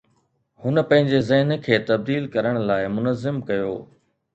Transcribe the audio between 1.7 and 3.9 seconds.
تبديل ڪرڻ لاء منظم ڪيو